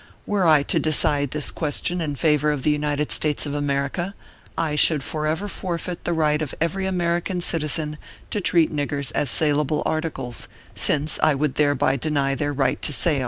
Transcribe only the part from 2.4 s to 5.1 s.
of the United States of America, I should